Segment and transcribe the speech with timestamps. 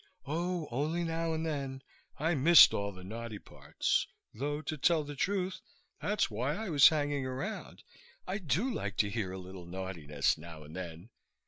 [0.25, 1.83] "Oh, only now and then.
[2.17, 5.59] I missed all the naughty parts though, to tell the truth,
[6.01, 7.83] that's why I was hanging around.
[8.25, 11.11] I do like to hear a little naughtiness now and then